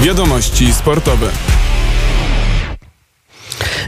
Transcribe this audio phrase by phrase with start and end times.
[0.00, 1.30] Wiadomości sportowe.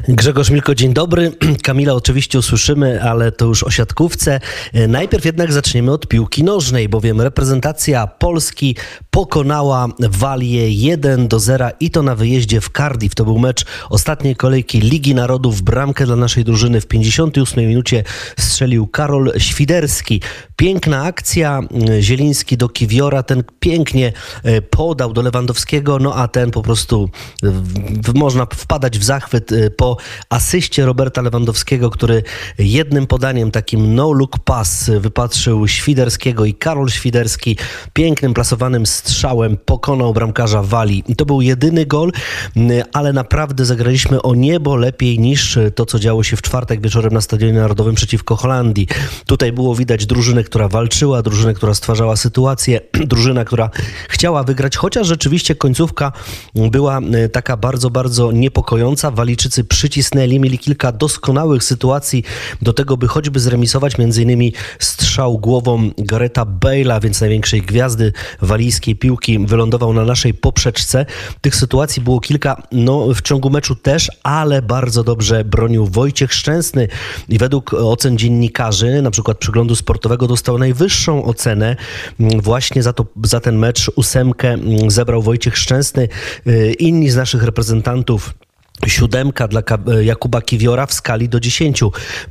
[0.09, 1.33] Grzegorz Milko, dzień dobry.
[1.63, 4.41] Kamila oczywiście usłyszymy, ale to już o siatkówce.
[4.89, 8.77] Najpierw jednak zaczniemy od piłki nożnej, bowiem reprezentacja Polski
[9.11, 13.15] pokonała Walię 1 do 0 i to na wyjeździe w Cardiff.
[13.15, 15.63] To był mecz ostatniej kolejki Ligi Narodów.
[15.63, 18.05] Bramkę dla naszej drużyny w 58 minucie
[18.39, 20.21] strzelił Karol Świderski.
[20.63, 21.61] Piękna akcja.
[22.01, 23.23] Zieliński do Kiwiora.
[23.23, 27.11] Ten pięknie e, podał do Lewandowskiego, no a ten po prostu
[28.15, 29.97] można wpadać w zachwyt po
[30.31, 32.23] asyście Roberta Lewandowskiego, który
[32.59, 37.57] jednym podaniem, takim no-look pass wypatrzył Świderskiego i Karol Świderski
[37.93, 41.05] pięknym plasowanym strzałem pokonał bramkarza Wali.
[41.17, 42.13] To był jedyny gol,
[42.93, 47.21] ale naprawdę zagraliśmy o niebo lepiej niż to, co działo się w czwartek wieczorem na
[47.21, 48.87] Stadionie Narodowym przeciwko Holandii.
[49.27, 52.81] Tutaj było widać drużynę, która walczyła, drużynę, która stwarzała sytuację,
[53.13, 53.71] drużyna, która
[54.09, 56.13] chciała wygrać, chociaż rzeczywiście końcówka
[56.55, 59.11] była e, taka bardzo, bardzo niepokojąca.
[59.11, 62.25] Walijczycy przycisnęli, mieli kilka doskonałych sytuacji
[62.63, 68.97] do tego, by choćby zremisować, między innymi strzał głową Gareta Bale'a, więc największej gwiazdy walijskiej
[68.97, 71.07] piłki, wylądował na naszej poprzeczce.
[71.41, 76.89] Tych sytuacji było kilka, no w ciągu meczu też, ale bardzo dobrze bronił Wojciech Szczęsny
[77.29, 81.77] i według ocen dziennikarzy, na przykład przyglądu sportowego, dostał najwyższą ocenę
[82.19, 83.91] właśnie za, to, za ten mecz.
[83.97, 84.57] Ósemkę
[84.89, 86.09] zebrał Wojciech Szczęsny.
[86.47, 88.35] Y, inni z naszych reprezentantów
[88.87, 89.63] Siódemka dla
[90.03, 91.81] Jakuba Kiwiora w skali do 10.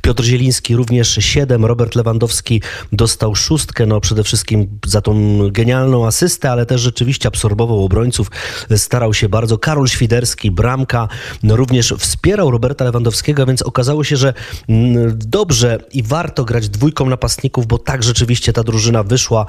[0.02, 1.64] Piotr Zieliński również 7.
[1.64, 3.86] Robert Lewandowski dostał szóstkę.
[3.86, 8.30] No przede wszystkim za tą genialną asystę, ale też rzeczywiście absorbował obrońców.
[8.76, 9.58] Starał się bardzo.
[9.58, 11.08] Karol Świderski, bramka,
[11.42, 14.34] no również wspierał Roberta Lewandowskiego, więc okazało się, że
[14.68, 19.46] mm, dobrze i warto grać dwójką napastników, bo tak rzeczywiście ta drużyna wyszła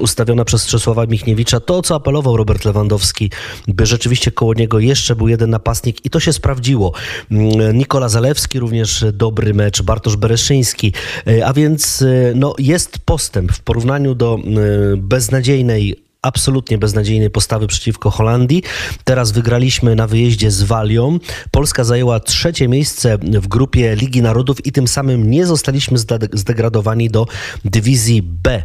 [0.00, 1.60] ustawiona przez Czesława Michniewicza.
[1.60, 3.30] To, co apelował Robert Lewandowski,
[3.68, 6.92] by rzeczywiście koło niego jeszcze był jeden napastnik i to się sprawdziło.
[7.30, 10.92] Mm, Nikola Zalewski również dobry mecz, Bartosz Bereszyński,
[11.26, 17.66] e, a więc e, no, jest postęp w porównaniu do e, beznadziejnej absolutnie beznadziejnej postawy
[17.66, 18.62] przeciwko Holandii.
[19.04, 21.18] Teraz wygraliśmy na wyjeździe z Walią.
[21.50, 25.98] Polska zajęła trzecie miejsce w grupie Ligi Narodów i tym samym nie zostaliśmy
[26.32, 27.26] zdegradowani do
[27.64, 28.62] dywizji B.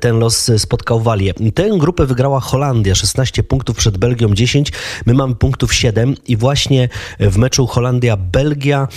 [0.00, 1.34] Ten los spotkał Walię.
[1.54, 4.72] Tę grupę wygrała Holandia, 16 punktów przed Belgią 10.
[5.06, 6.88] My mamy punktów 7 i właśnie
[7.20, 8.88] w meczu Holandia-Belgia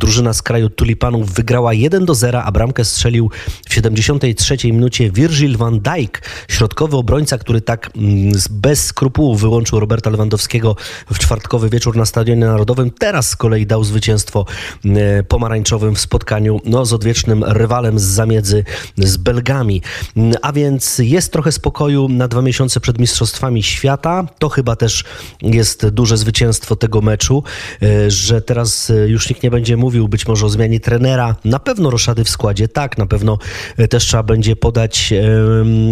[0.00, 3.30] drużyna z kraju tulipanów wygrała 1 do 0, a bramkę strzelił
[3.68, 10.10] w 73 minucie Virgil van Dijk, środkowy obrońca, który tak mm, bez skrupułów wyłączył Roberta
[10.10, 10.76] Lewandowskiego
[11.12, 14.46] w czwartkowy wieczór na Stadionie Narodowym, teraz z kolei dał zwycięstwo
[14.84, 18.64] mm, pomarańczowym w spotkaniu no, z odwiecznym rywalem z zamiedzy
[18.98, 19.82] z Belgami.
[20.16, 24.26] Mm, a więc jest trochę spokoju na dwa miesiące przed Mistrzostwami Świata.
[24.38, 25.04] To chyba też
[25.42, 27.42] jest duże zwycięstwo tego meczu,
[27.82, 31.36] e, że teraz e, już nikt nie będzie mówił być może o zmianie trenera.
[31.44, 33.38] Na pewno roszady w składzie, tak, na pewno
[33.76, 35.14] e, też trzeba będzie podać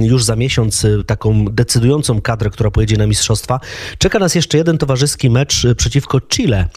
[0.02, 3.60] już za miesiąc taką decydującą kadrę, która pojedzie na mistrzostwa.
[3.98, 6.68] Czeka nas jeszcze jeden towarzyski mecz przeciwko Chile.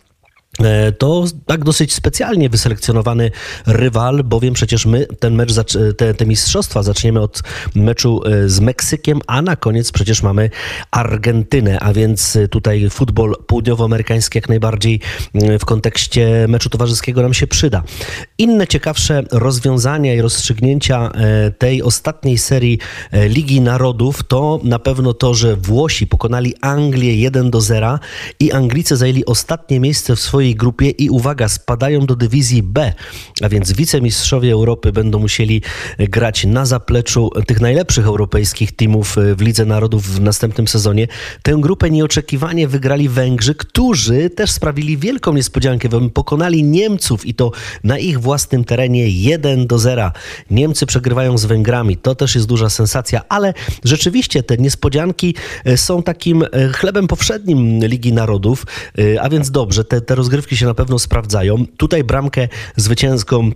[0.59, 3.31] E, to tak dosyć specjalnie wyselekcjonowany
[3.65, 5.53] rywal, bowiem przecież my ten mecz,
[5.97, 7.41] te, te mistrzostwa zaczniemy od
[7.75, 10.49] meczu e, z Meksykiem, a na koniec przecież mamy
[10.91, 14.99] Argentynę, a więc tutaj futbol południowoamerykański jak najbardziej
[15.33, 17.83] e, w kontekście meczu towarzyskiego nam się przyda.
[18.37, 21.11] Inne ciekawsze rozwiązania i rozstrzygnięcia
[21.57, 22.79] tej ostatniej serii
[23.13, 27.99] Ligi Narodów to na pewno to, że Włosi pokonali Anglię 1 do 0
[28.39, 32.93] i Anglicy zajęli ostatnie miejsce w swojej swojej grupie i uwaga, spadają do dywizji B,
[33.41, 35.61] a więc wicemistrzowie Europy będą musieli
[35.99, 41.07] grać na zapleczu tych najlepszych europejskich teamów w Lidze Narodów w następnym sezonie.
[41.43, 47.51] Tę grupę nieoczekiwanie wygrali Węgrzy, którzy też sprawili wielką niespodziankę, bo pokonali Niemców i to
[47.83, 50.11] na ich własnym terenie 1 do 0.
[50.51, 55.35] Niemcy przegrywają z Węgrami, to też jest duża sensacja, ale rzeczywiście te niespodzianki
[55.65, 58.65] e, są takim e, chlebem powszednim Ligi Narodów,
[58.97, 61.65] e, a więc dobrze, te, te rozgrywki rozgrywki się na pewno sprawdzają.
[61.77, 63.51] Tutaj bramkę zwycięską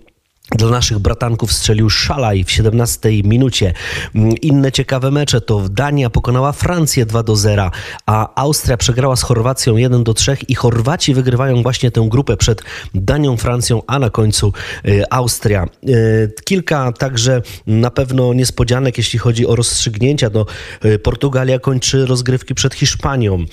[0.56, 3.72] dla naszych bratanków strzelił Szalaj w 17 minucie.
[4.14, 7.70] Mm, inne ciekawe mecze to Dania pokonała Francję 2 do 0,
[8.06, 12.62] a Austria przegrała z Chorwacją 1 do 3 i Chorwaci wygrywają właśnie tę grupę przed
[12.94, 14.52] Danią, Francją, a na końcu
[14.86, 15.66] y, Austria.
[15.88, 20.30] Y, kilka także na pewno niespodzianek, jeśli chodzi o rozstrzygnięcia.
[20.34, 20.46] No,
[20.84, 23.44] y, Portugalia kończy rozgrywki przed Hiszpanią.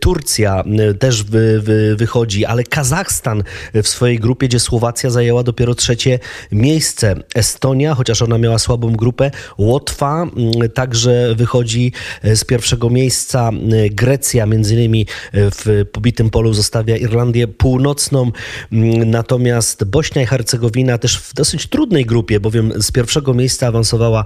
[0.00, 0.64] Turcja
[0.98, 3.42] też wy, wy, wychodzi, ale Kazachstan
[3.74, 6.18] w swojej grupie, gdzie Słowacja zajęła dopiero trzecie
[6.52, 9.30] miejsce Estonia, chociaż ona miała słabą grupę.
[9.58, 11.92] Łotwa mm, także wychodzi
[12.34, 13.50] z pierwszego miejsca.
[13.90, 18.32] Grecja między innymi w pobitym polu zostawia Irlandię Północną,
[18.72, 24.24] mm, natomiast Bośnia i Hercegowina też w dosyć trudnej grupie, bowiem z pierwszego miejsca awansowała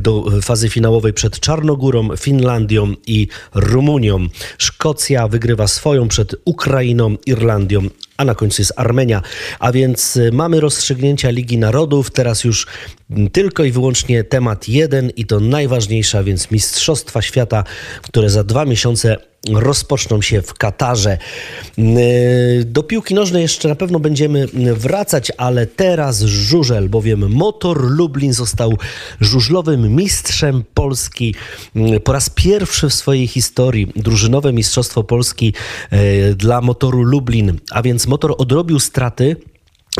[0.00, 4.26] do fazy finałowej przed Czarnogórą, Finlandią i Rumunią.
[4.58, 7.80] Szkocja wygrywa swoją przed Ukrainą, Irlandią,
[8.18, 9.22] a na końcu jest Armenia.
[9.58, 12.10] A więc y, mamy rozstrzygnięcia Ligi Narodów.
[12.10, 12.66] Teraz już
[13.32, 17.64] tylko i wyłącznie temat jeden i to najważniejsza, więc Mistrzostwa Świata,
[18.02, 19.16] które za dwa miesiące
[19.54, 21.18] rozpoczną się w Katarze.
[21.78, 28.32] Y, do piłki nożnej jeszcze na pewno będziemy wracać, ale teraz żużel, bowiem Motor Lublin
[28.32, 28.78] został
[29.20, 31.34] żużlowym mistrzem Polski
[31.76, 33.92] y, po raz pierwszy w swojej historii.
[33.96, 35.54] Drużynowe Mistrzostwo Polski
[36.36, 39.36] dla Motoru Lublin, a więc Motor odrobił straty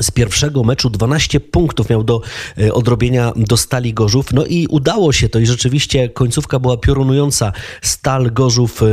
[0.00, 2.20] z pierwszego meczu 12 punktów miał do
[2.58, 4.32] e, odrobienia do Stali Gorzów.
[4.32, 7.52] No i udało się to i rzeczywiście końcówka była piorunująca.
[7.82, 8.86] Stal Gorzów e,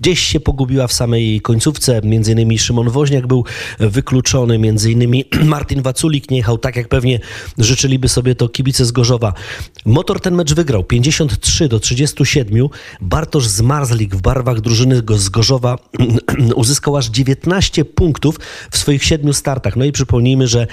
[0.00, 2.00] gdzieś się pogubiła w samej końcówce.
[2.04, 3.44] Między innymi Szymon Woźniak był
[3.78, 7.20] wykluczony, między innymi Martin Waculik nie jechał, tak jak pewnie
[7.58, 9.32] życzyliby sobie to kibice z Gorzowa.
[9.84, 12.68] Motor ten mecz wygrał 53 do 37.
[13.00, 15.78] Bartosz Zmarzlik w barwach drużyny z Gorzowa
[16.54, 18.40] uzyskał aż 19 punktów
[18.70, 19.76] w swoich siedmiu startach.
[19.82, 20.66] No i przypomnijmy, że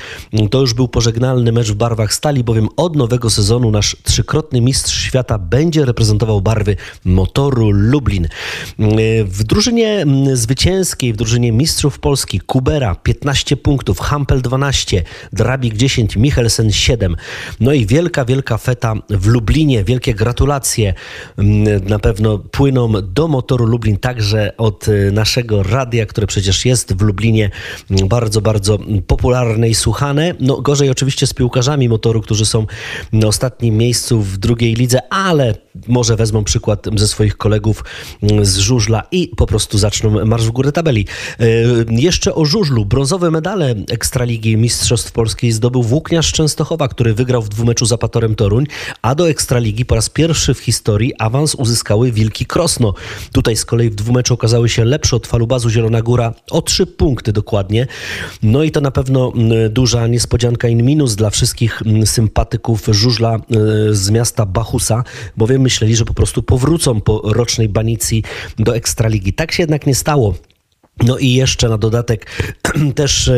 [0.51, 5.01] to już był pożegnalny mecz w barwach stali, bowiem od nowego sezonu nasz trzykrotny mistrz
[5.01, 6.75] świata będzie reprezentował barwy
[7.05, 8.27] motoru Lublin.
[9.25, 15.03] W drużynie zwycięskiej, w drużynie mistrzów Polski Kubera 15 punktów, Hampel 12,
[15.33, 17.15] Drabik 10, Michelsen 7.
[17.59, 19.83] No i wielka, wielka feta w Lublinie.
[19.83, 20.93] Wielkie gratulacje
[21.83, 27.51] na pewno płyną do motoru Lublin także od naszego radia, które przecież jest w Lublinie
[27.89, 30.35] bardzo, bardzo popularne i słuchane.
[30.39, 32.65] No gorzej oczywiście z piłkarzami motoru, którzy są
[33.13, 35.55] na ostatnim miejscu w drugiej lidze, ale
[35.87, 37.83] może wezmą przykład ze swoich kolegów
[38.41, 41.07] z żużla i po prostu zaczną marsz w górę tabeli.
[41.39, 41.45] E,
[41.89, 42.85] jeszcze o żużlu.
[42.85, 48.65] Brązowe medale Ekstraligi Mistrzostw Polskiej zdobył Włókniarz Częstochowa, który wygrał w dwumeczu z Apatorem Toruń,
[49.01, 52.93] a do Ekstraligi po raz pierwszy w historii awans uzyskały Wilki Krosno.
[53.31, 57.33] Tutaj z kolei w dwumeczu okazały się lepsze od Falubazu Zielona Góra o trzy punkty
[57.33, 57.87] dokładnie.
[58.43, 59.33] No i to na pewno
[59.69, 63.39] duża niespodzianka in minus dla wszystkich sympatyków żużla e,
[63.91, 65.03] z miasta Bachusa,
[65.37, 68.23] bowiem myśleli, że po prostu powrócą po rocznej banicji
[68.59, 69.33] do Ekstraligi.
[69.33, 70.33] Tak się jednak nie stało.
[71.03, 72.25] No i jeszcze na dodatek
[72.95, 73.31] też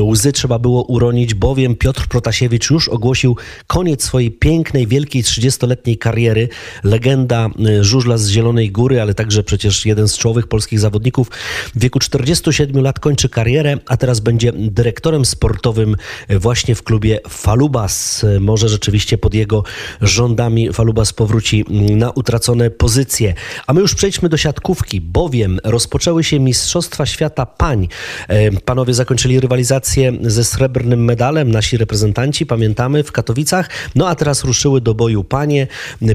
[0.00, 3.36] łzy trzeba było uronić, bowiem Piotr Protasiewicz już ogłosił
[3.66, 6.48] koniec swojej pięknej, wielkiej 30-letniej kariery.
[6.84, 11.30] Legenda żużla z Zielonej Góry, ale także przecież jeden z czołowych polskich zawodników
[11.74, 15.96] w wieku 47 lat kończy karierę, a teraz będzie dyrektorem sportowym
[16.28, 18.26] właśnie w klubie Falubas.
[18.40, 19.64] Może rzeczywiście pod jego
[20.00, 23.34] rządami Falubas powróci na utracone pozycje.
[23.66, 27.88] A my już przejdźmy do siatkówki, bowiem rozpoczęły się Mistrzostwa Świata Pań.
[28.28, 33.70] E, panowie zakończyli rywalizację ze srebrnym medalem, nasi reprezentanci, pamiętamy, w Katowicach.
[33.94, 35.66] No a teraz ruszyły do boju panie.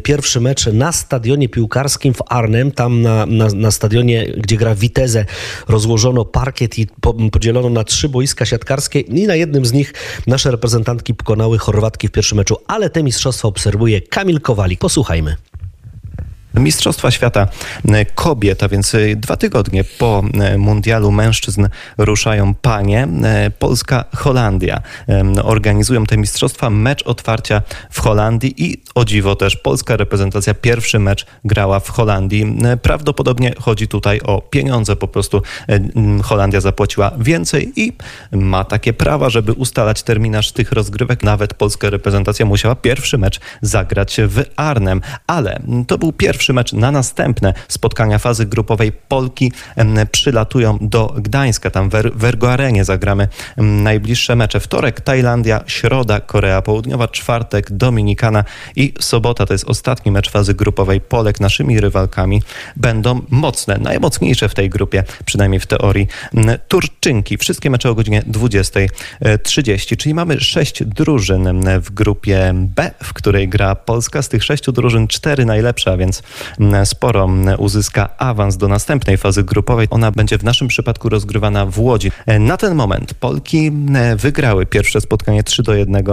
[0.03, 5.25] Pierwszy mecz na stadionie piłkarskim w Arnhem, tam na, na, na stadionie, gdzie gra Witeze,
[5.67, 9.93] rozłożono parkiet i po, podzielono na trzy boiska siatkarskie i na jednym z nich
[10.27, 14.79] nasze reprezentantki pokonały Chorwatki w pierwszym meczu, ale te mistrzostwa obserwuje Kamil Kowalik.
[14.79, 15.50] Posłuchajmy.
[16.53, 17.47] Mistrzostwa Świata
[17.87, 21.67] e, Kobiet, a więc e, dwa tygodnie po e, mundialu mężczyzn
[21.97, 23.07] ruszają panie.
[23.59, 24.81] Polska, Holandia
[25.43, 26.69] organizują te mistrzostwa.
[26.69, 32.57] Mecz otwarcia w Holandii i o dziwo też polska reprezentacja pierwszy mecz grała w Holandii.
[32.81, 34.95] Prawdopodobnie chodzi tutaj o pieniądze.
[34.95, 35.41] Po prostu
[36.23, 37.93] Holandia zapłaciła więcej i
[38.31, 41.23] ma takie prawa, żeby ustalać terminarz tych rozgrywek.
[41.23, 46.73] Nawet polska reprezentacja musiała pierwszy mecz zagrać w Arnem, ale to był pierwszy pierwszy mecz
[46.73, 49.51] na następne spotkania fazy grupowej Polki
[50.11, 51.69] przylatują do Gdańska.
[51.69, 54.59] Tam w Ergo Arenie zagramy najbliższe mecze.
[54.59, 58.43] Wtorek Tajlandia, środa Korea Południowa, czwartek Dominikana
[58.75, 61.39] i sobota to jest ostatni mecz fazy grupowej Polek.
[61.39, 62.41] Naszymi rywalkami
[62.75, 66.07] będą mocne, najmocniejsze w tej grupie, przynajmniej w teorii,
[66.67, 67.37] Turczynki.
[67.37, 73.75] Wszystkie mecze o godzinie 20.30, czyli mamy sześć drużyn w grupie B, w której gra
[73.75, 74.21] Polska.
[74.21, 76.23] Z tych sześciu drużyn cztery najlepsze, a więc
[76.85, 79.87] sporo uzyska awans do następnej fazy grupowej.
[79.89, 82.11] Ona będzie w naszym przypadku rozgrywana w Łodzi.
[82.39, 83.71] Na ten moment Polki
[84.15, 86.03] wygrały pierwsze spotkanie 3 do 1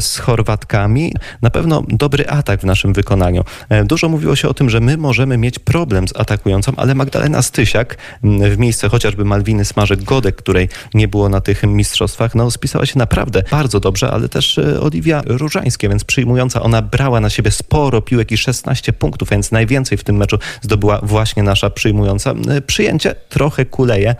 [0.00, 1.12] z Chorwatkami.
[1.42, 3.44] Na pewno dobry atak w naszym wykonaniu.
[3.84, 7.96] Dużo mówiło się o tym, że my możemy mieć problem z atakującą, ale Magdalena Stysiak
[8.22, 13.42] w miejsce chociażby Malwiny Smażek-Godek, której nie było na tych mistrzostwach, no spisała się naprawdę
[13.50, 18.32] bardzo dobrze, ale też e, Oliwia Różańskie, więc przyjmująca, ona brała na siebie sporo piłek
[18.32, 22.34] i 16 punktów, więc najwięcej w tym meczu zdobyła właśnie nasza przyjmująca.
[22.50, 24.14] E, przyjęcie trochę kuleje,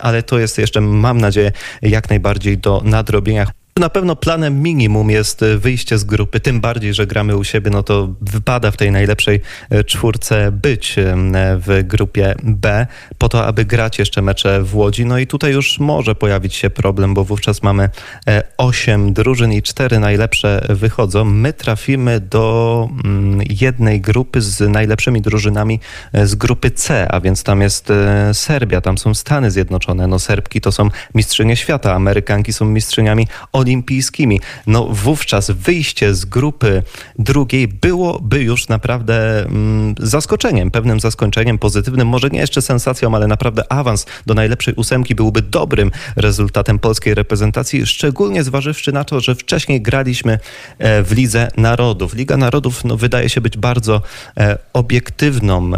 [0.00, 3.59] ale to jest jeszcze, mam nadzieję, jak najbardziej do nadrobienia.
[3.80, 7.70] Na pewno planem minimum jest e, wyjście z grupy, tym bardziej, że gramy u siebie,
[7.70, 11.14] no to wypada w tej najlepszej e, czwórce być e,
[11.56, 12.86] w grupie B,
[13.18, 15.06] po to, aby grać jeszcze mecze w Łodzi.
[15.06, 17.88] No i tutaj już może pojawić się problem, bo wówczas mamy
[18.58, 21.24] osiem drużyn i cztery najlepsze wychodzą.
[21.24, 25.80] My trafimy do mm, jednej grupy z najlepszymi drużynami
[26.24, 27.88] z grupy C, a więc tam jest
[28.32, 30.06] Serbia, tam są Stany Zjednoczone.
[30.06, 33.26] No Serbki to są mistrzynie świata, Amerykanki są mistrzyniami
[33.70, 34.40] olimpijskimi.
[34.66, 36.82] No wówczas wyjście z grupy
[37.18, 43.72] drugiej byłoby już naprawdę mm, zaskoczeniem, pewnym zaskoczeniem pozytywnym, może nie jeszcze sensacją, ale naprawdę
[43.72, 49.80] awans do najlepszej ósemki byłby dobrym rezultatem polskiej reprezentacji, szczególnie zważywszy na to, że wcześniej
[49.80, 50.38] graliśmy
[50.78, 52.14] e, w Lidze Narodów.
[52.14, 54.02] Liga Narodów no, wydaje się być bardzo
[54.36, 55.70] e, obiektywną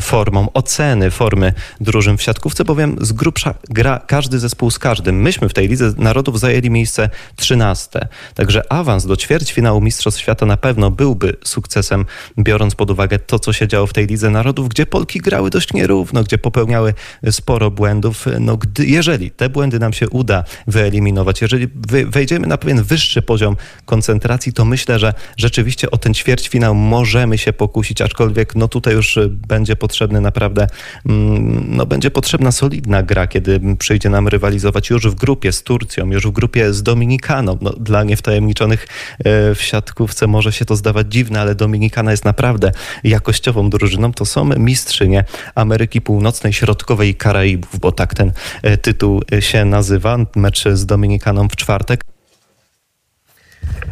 [0.00, 5.22] formą oceny formy drużyn w siatkówce, bowiem z grubsza gra każdy zespół z każdym.
[5.22, 8.08] Myśmy w tej Lidze Narodów zajęli miejsce miejsce 13.
[8.34, 12.04] Także awans do ćwierćfinału Mistrzostw Świata na pewno byłby sukcesem,
[12.38, 15.72] biorąc pod uwagę to, co się działo w tej Lidze Narodów, gdzie Polki grały dość
[15.72, 16.94] nierówno, gdzie popełniały
[17.30, 18.26] sporo błędów.
[18.40, 21.68] No, gdy, jeżeli te błędy nam się uda wyeliminować, jeżeli
[22.06, 27.52] wejdziemy na pewien wyższy poziom koncentracji, to myślę, że rzeczywiście o ten ćwierćfinał możemy się
[27.52, 30.66] pokusić, aczkolwiek no tutaj już będzie potrzebny naprawdę,
[31.06, 36.10] mm, no będzie potrzebna solidna gra, kiedy przyjdzie nam rywalizować już w grupie z Turcją,
[36.10, 37.58] już w grupie z Dominikaną.
[37.60, 38.86] No, dla niewtajemniczonych
[39.18, 42.72] e, w siatkówce może się to zdawać dziwne, ale Dominikana jest naprawdę
[43.04, 44.12] jakościową drużyną.
[44.12, 48.32] To są mistrzynie Ameryki Północnej, Środkowej i Karaibów, bo tak ten
[48.62, 50.18] e, tytuł się nazywa.
[50.36, 52.04] Mecz z Dominikaną w czwartek.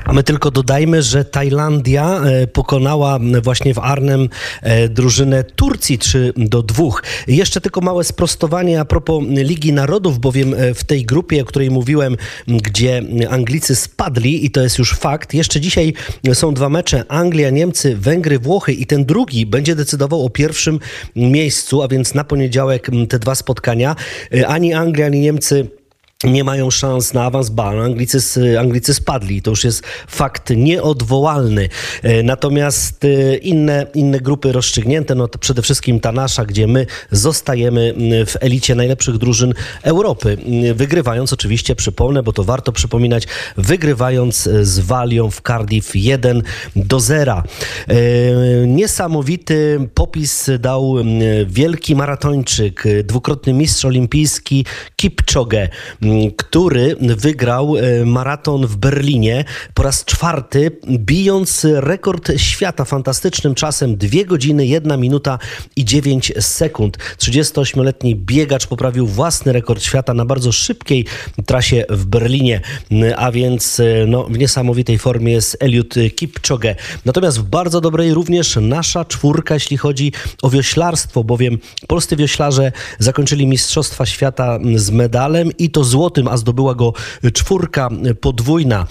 [0.09, 4.29] A my tylko dodajmy, że Tajlandia e, pokonała właśnie w Arnem
[4.63, 6.85] e, drużynę Turcji 3 do 2.
[7.27, 11.71] Jeszcze tylko małe sprostowanie a propos Ligi Narodów, bowiem e, w tej grupie, o której
[11.71, 15.95] mówiłem, gdzie Anglicy spadli i to jest już fakt, jeszcze dzisiaj
[16.35, 20.81] są dwa mecze Anglia, Niemcy, Węgry, Włochy i ten drugi będzie decydował o pierwszym
[21.17, 23.97] miejscu, a więc na poniedziałek te dwa spotkania.
[24.47, 25.78] Ani Anglia, ani Niemcy
[26.25, 27.69] nie mają szans na awans ba.
[27.69, 28.19] Anglicy,
[28.61, 29.43] Anglicy spadli.
[29.43, 31.69] To już jest fakt nieodwołalny.
[32.03, 36.87] E, natomiast e, inne, inne grupy rozstrzygnięte, no to przede wszystkim ta nasza, gdzie my
[37.11, 37.95] zostajemy
[38.27, 40.39] w elicie najlepszych drużyn Europy.
[40.75, 43.25] Wygrywając oczywiście, przypomnę, bo to warto przypominać,
[43.57, 46.43] wygrywając z Walią w Cardiff 1
[46.77, 47.43] do 0.
[47.89, 47.95] E,
[48.67, 50.95] niesamowity popis dał
[51.47, 54.65] wielki maratończyk, dwukrotny mistrz olimpijski
[54.97, 55.69] Kipchoge
[56.37, 64.25] który wygrał e, maraton w Berlinie po raz czwarty, bijąc rekord świata fantastycznym czasem 2
[64.25, 65.39] godziny, 1 minuta
[65.77, 66.99] i 9 sekund.
[67.19, 71.05] 38-letni biegacz poprawił własny rekord świata na bardzo szybkiej
[71.47, 72.61] trasie w Berlinie,
[73.17, 76.75] a więc e, no, w niesamowitej formie jest Eliud Kipchoge.
[77.05, 80.13] Natomiast w bardzo dobrej również nasza czwórka, jeśli chodzi
[80.43, 86.75] o wioślarstwo, bowiem polscy wioślarze zakończyli Mistrzostwa Świata z medalem i to złotym, a zdobyła
[86.75, 86.93] go
[87.33, 87.89] czwórka
[88.21, 88.87] podwójna.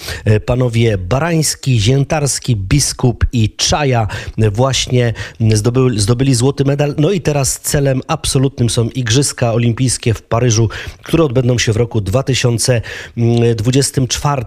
[0.46, 4.08] Panowie Barański, Ziętarski, Biskup i Czaja
[4.52, 5.14] właśnie
[5.54, 6.96] zdobyli, zdobyli złoty medal.
[6.98, 10.70] No i teraz celem absolutnym są Igrzyska Olimpijskie w Paryżu,
[11.04, 14.44] które odbędą się w roku 2024.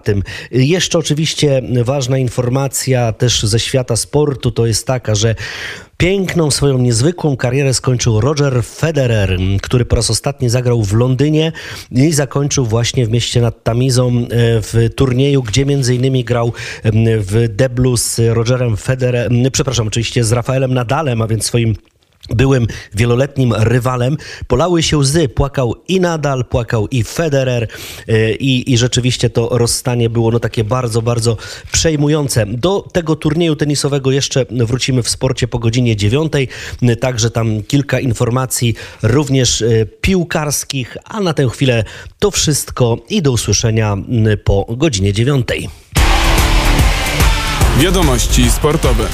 [0.51, 5.35] Jeszcze oczywiście ważna informacja też ze świata sportu to jest taka, że
[6.01, 11.51] Piękną swoją niezwykłą karierę skończył Roger Federer, który po raz ostatni zagrał w Londynie
[11.91, 14.25] i zakończył właśnie w mieście nad Tamizą e,
[14.61, 16.53] w turnieju, gdzie między innymi grał
[17.17, 21.75] w deblu z Rogerem Federerem, przepraszam, oczywiście z Rafaelem Nadalem, a więc swoim
[22.35, 24.17] byłym wieloletnim rywalem.
[24.47, 27.67] Polały się łzy, płakał i Nadal, płakał i Federer
[28.07, 31.37] e, i, i rzeczywiście to rozstanie było no takie bardzo, bardzo
[31.71, 32.45] przejmujące.
[32.45, 36.47] Do tego turnieju tenisowego jeszcze wrócimy w sporcie po godzinie dziewiątej,
[36.99, 41.83] także tam kilka informacji również e, piłkarskich, a na tę chwilę
[42.19, 43.97] to wszystko i do usłyszenia
[44.43, 45.69] po godzinie dziewiątej.
[47.79, 49.07] Wiadomości sportowe.